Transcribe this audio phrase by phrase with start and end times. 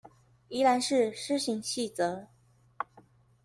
[0.49, 2.25] 宜蘭市施行細則